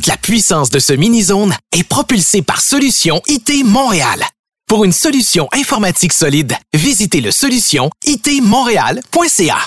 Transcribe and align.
Toute 0.00 0.06
la 0.06 0.16
puissance 0.16 0.70
de 0.70 0.78
ce 0.78 0.94
mini-zone 0.94 1.54
est 1.72 1.82
propulsée 1.82 2.40
par 2.40 2.62
Solution 2.62 3.20
IT 3.26 3.66
Montréal. 3.66 4.24
Pour 4.66 4.86
une 4.86 4.94
solution 4.94 5.46
informatique 5.52 6.14
solide, 6.14 6.56
visitez 6.72 7.20
le 7.20 7.30
solution 7.30 7.90
itmontréal.ca. 8.06 9.58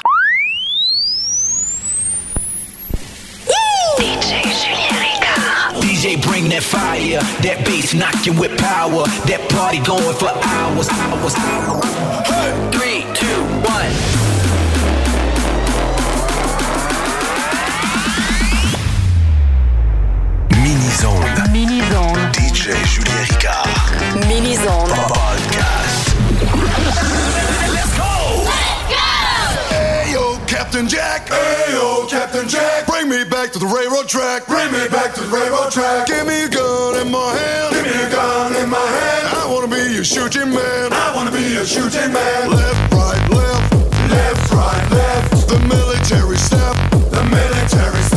Mini-Zone. 21.04 21.52
Mini-Zone. 21.52 22.32
DJ 22.32 22.72
Julien 22.88 23.28
Ricard. 23.28 23.68
Mini-Zone. 24.26 24.88
Podcast. 24.88 26.16
Let's 27.76 27.92
go! 28.00 28.48
Let's 28.48 28.88
go! 28.88 29.04
Hey, 29.76 30.14
yo, 30.14 30.40
Captain 30.48 30.88
Jack. 30.88 31.28
Hey, 31.28 31.74
yo, 31.74 32.08
Captain 32.08 32.48
Jack. 32.48 32.88
Bring 32.88 33.10
me 33.10 33.26
back 33.26 33.52
to 33.52 33.60
the 33.60 33.66
railroad 33.66 34.08
track. 34.08 34.48
Bring 34.48 34.72
me 34.72 34.88
back 34.88 35.14
to 35.16 35.20
the 35.20 35.28
railroad 35.28 35.74
track. 35.74 36.08
Give 36.08 36.26
me 36.26 36.46
a 36.46 36.48
gun 36.48 37.06
in 37.06 37.12
my 37.12 37.36
hand. 37.36 37.76
Give 37.76 37.84
me 37.84 38.02
a 38.02 38.10
gun 38.10 38.56
in 38.56 38.70
my 38.70 38.80
hand. 38.80 39.28
I 39.28 39.52
wanna 39.52 39.68
be 39.68 39.98
a 40.00 40.06
shooting 40.06 40.56
man. 40.56 40.94
I 40.94 41.12
wanna 41.14 41.32
be 41.32 41.58
a 41.58 41.66
shooting 41.66 42.14
man. 42.14 42.50
Left, 42.50 42.94
right, 42.94 43.30
left. 43.30 43.74
Left, 44.08 44.52
right, 44.54 44.92
left. 44.92 45.50
The 45.50 45.60
military 45.68 46.38
step. 46.38 46.78
The 47.12 47.24
military 47.28 48.02
step. 48.04 48.13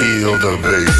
Feel 0.00 0.32
the 0.38 0.56
bass? 0.62 0.99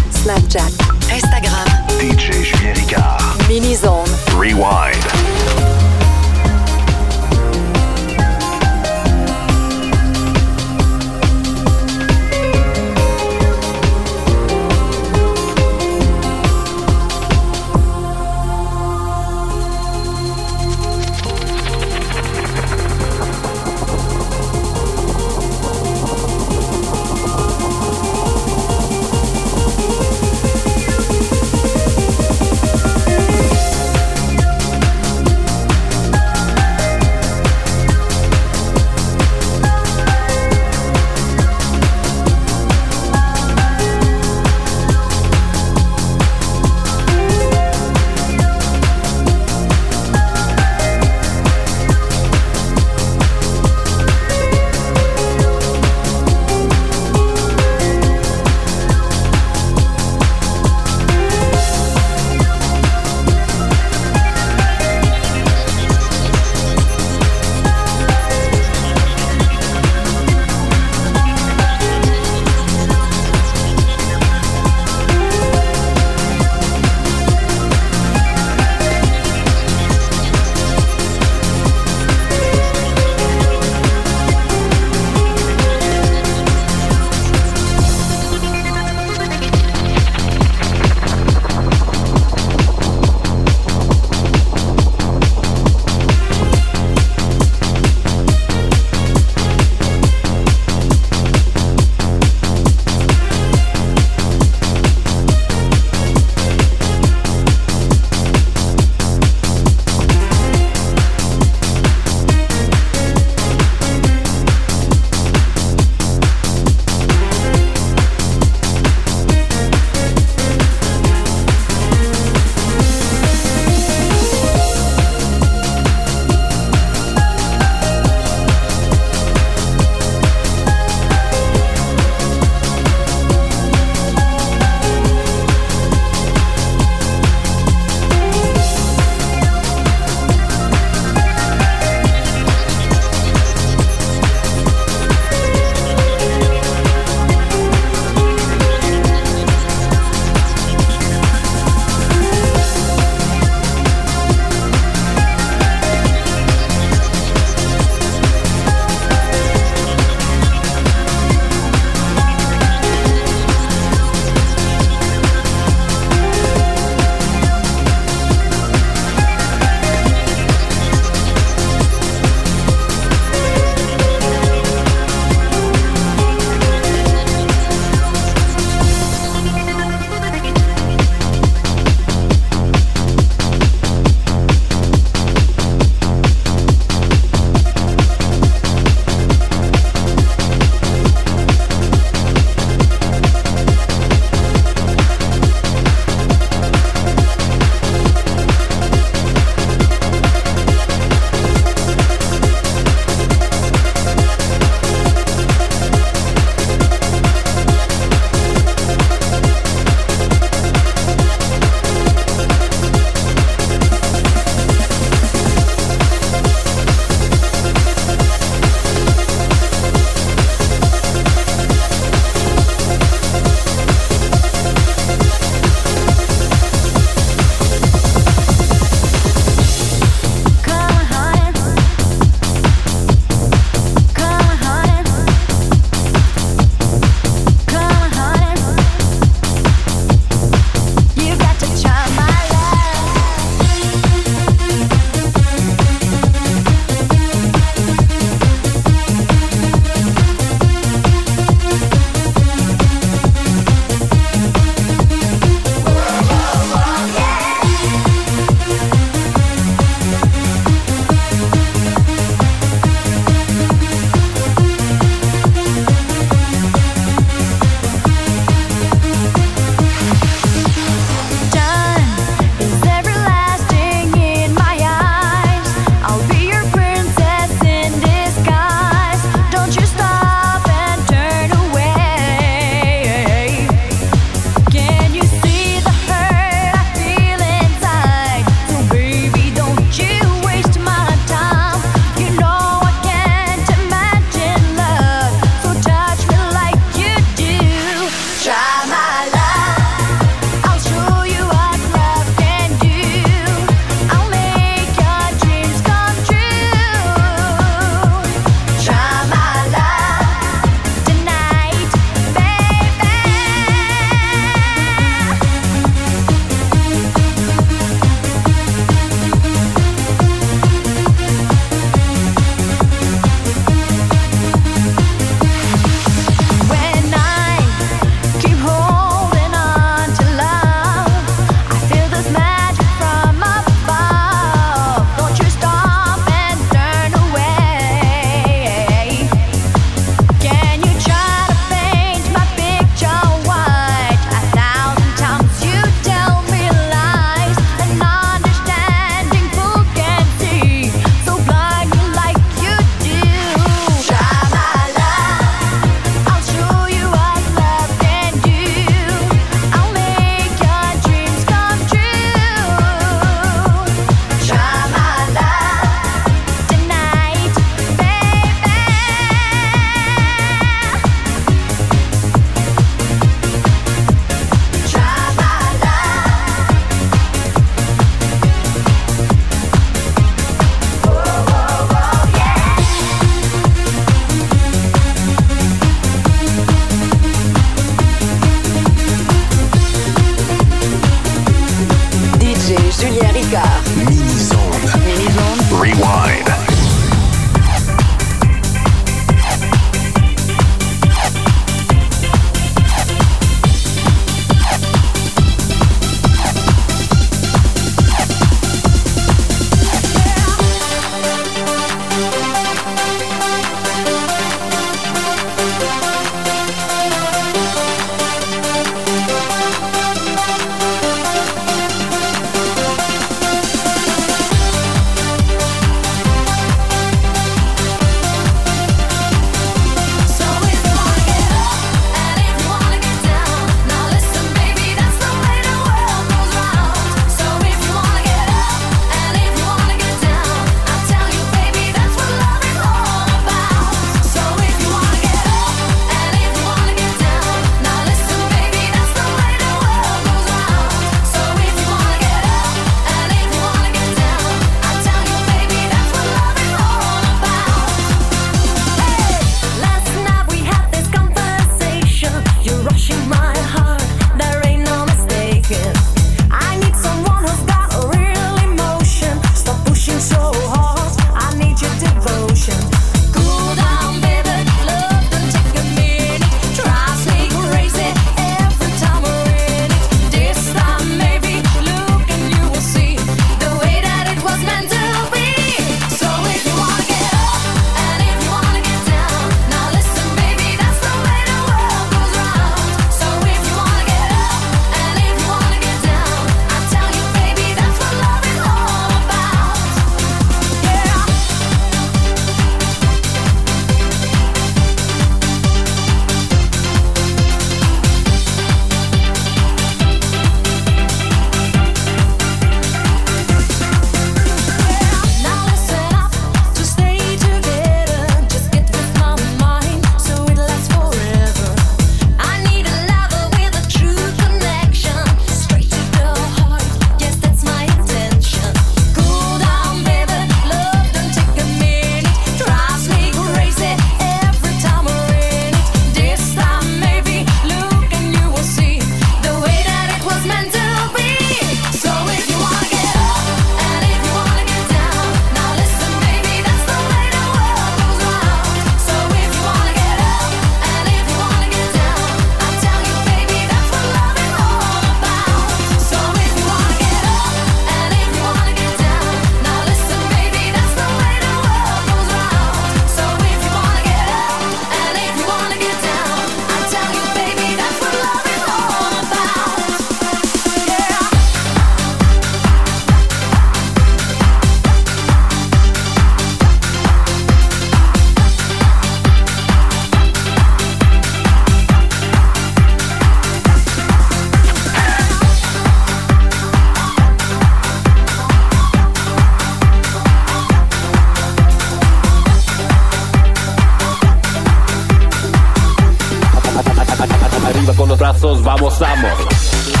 los 598.11 598.19
brazos, 598.19 598.61
vamos, 598.61 598.99
vamos 598.99 600.00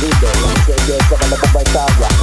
empieza 0.00 1.08
con 1.08 1.30
la 1.30 1.36
bomba 1.36 1.60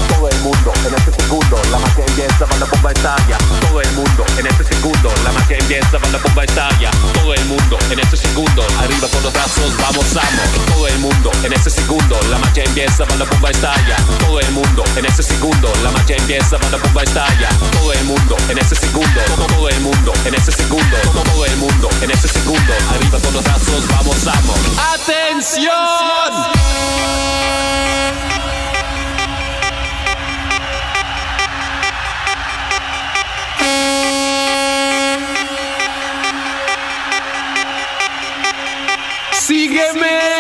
todo 0.10 0.30
el 0.30 0.40
mundo 0.40 0.74
en 0.88 0.96
este 0.96 1.12
segundo, 1.22 1.62
la 1.72 1.78
magia 1.78 2.06
empieza 2.08 2.46
con 2.46 2.60
la 2.60 2.66
bomba 2.66 2.92
Italia, 2.92 3.38
todo 3.62 3.82
el 3.82 3.92
mundo 3.92 4.26
en 4.38 4.48
este 4.48 4.64
segundo, 4.64 5.14
la 5.24 5.32
magia 5.32 5.58
empieza 5.58 6.00
con 6.00 6.12
la 6.12 6.18
bomba 6.18 6.44
Italia, 6.44 6.92
todo 7.14 7.34
el 7.34 7.46
mundo 7.46 7.78
en 7.92 8.00
este 8.00 8.18
segundo, 8.18 8.66
arriba 8.80 9.08
con 9.08 9.24
los 9.24 9.34
brazos, 9.34 9.78
vamos, 9.78 10.14
vamos, 10.14 10.66
todo 10.68 10.88
el 10.88 10.98
mundo 11.00 11.32
en 11.44 11.54
este 11.54 11.70
segundo, 11.70 12.20
la 12.32 12.40
magia 12.40 12.64
empieza 12.64 13.06
con 13.06 13.20
la 13.20 13.26
bomba 13.26 13.52
Italia, 13.52 13.96
todo 14.20 14.40
el 14.40 14.52
mundo 14.52 14.84
en 14.96 15.06
este 15.06 15.24
segundo, 15.24 15.72
la 15.84 15.92
magia 15.92 16.16
empieza 16.18 16.58
con 16.58 16.72
la 16.72 16.78
bomba 16.78 17.04
Italia, 17.04 17.50
todo 17.74 17.94
el 17.94 18.04
mundo 18.06 18.38
en 18.50 18.58
este 18.58 18.76
segundo, 18.76 19.22
todo 19.48 19.70
el 19.70 19.80
mundo 19.82 20.14
en 20.26 20.34
este 20.34 20.52
segundo, 20.52 20.98
todo 21.14 21.46
el 21.46 21.58
mundo 21.58 21.90
en 22.02 22.12
este 22.12 22.28
segundo, 22.28 22.74
arriba 22.90 23.20
con 23.20 23.34
los 23.34 23.44
brazos, 23.44 23.88
vamos, 23.88 24.26
vamos. 24.26 24.58
¡Atención! 24.96 25.68
Sígueme. 39.47 40.37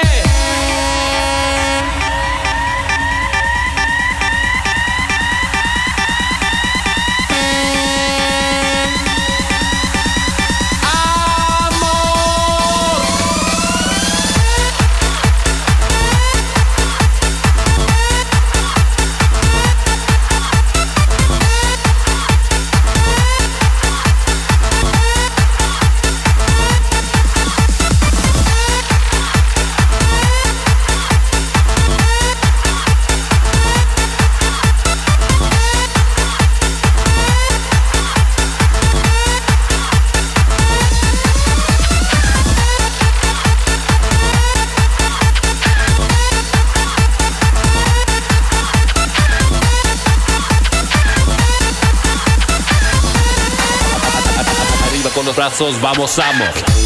Vamos, 55.57 55.81
vamos. 55.81 56.76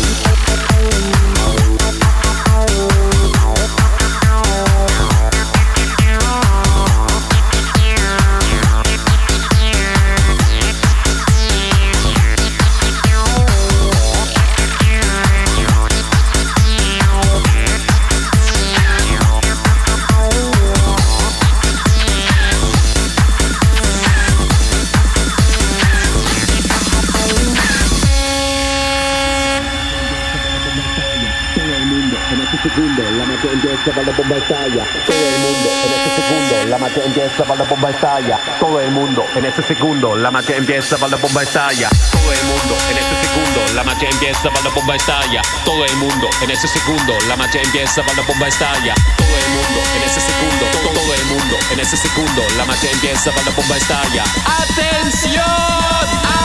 Empieza 36.99 37.43
para 37.43 37.63
la 37.63 37.69
bomba 37.69 37.89
estalla. 37.89 38.39
Todo 38.59 38.79
el 38.81 38.91
mundo 38.91 39.23
en 39.35 39.45
este 39.45 39.63
segundo, 39.63 40.15
la 40.15 40.31
magia 40.31 40.57
empieza 40.57 40.97
para 40.97 41.11
la 41.11 41.17
bomba 41.17 41.43
estalla. 41.43 41.89
Todo 42.11 42.33
el 42.33 42.43
mundo 42.43 42.75
en 42.89 42.97
este 42.97 43.27
segundo, 43.27 43.73
la 43.75 43.83
magia 43.83 44.09
empieza, 44.09 44.49
va 44.49 44.61
la 44.61 44.69
bomba 44.69 44.95
estalla. 44.95 45.41
Todo 45.63 45.85
el 45.85 45.95
mundo 45.97 46.29
en 46.41 46.51
ese 46.51 46.67
segundo, 46.67 47.17
la 47.27 47.35
magia 47.35 47.61
empieza, 47.61 48.01
va 48.01 48.13
la 48.13 48.21
bomba 48.23 48.47
estalla. 48.47 48.93
Todo 49.17 49.37
el 49.37 49.49
mundo 49.51 49.79
en 49.95 50.03
ese 50.03 50.21
segundo, 50.21 50.65
todo, 50.83 51.13
el 51.13 51.25
mundo 51.25 51.57
en 51.71 51.79
ese 51.79 51.97
segundo, 51.97 52.43
la 52.57 52.65
magia 52.65 52.91
empieza, 52.91 53.31
va 53.31 53.41
la 53.43 53.51
bomba 53.51 53.77
estalla. 53.77 54.23
¡Atención! 54.59 56.40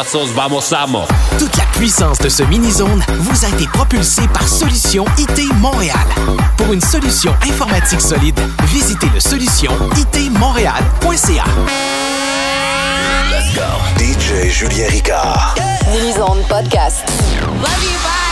Brazos, 0.00 0.32
vamos. 0.32 1.06
Toute 1.38 1.56
la 1.56 1.64
puissance 1.78 2.18
de 2.18 2.28
ce 2.28 2.42
mini-zone 2.44 3.02
vous 3.18 3.44
a 3.44 3.48
été 3.48 3.66
propulsée 3.66 4.26
par 4.32 4.46
Solution 4.48 5.04
IT 5.18 5.52
Montréal. 5.56 6.06
Pour 6.56 6.72
une 6.72 6.80
solution 6.80 7.34
informatique 7.42 8.00
solide, 8.00 8.38
visitez 8.64 9.08
le 9.12 9.20
solution 9.20 9.72
itmontréal.ca. 9.96 11.44
DJ 13.98 14.48
Julien 14.48 14.88
Ricard. 14.88 15.54
Mini 15.92 16.12
Zone 16.12 16.42
Podcast. 16.48 17.04
Love 17.42 17.84
you, 17.84 17.98
bye. 18.02 18.29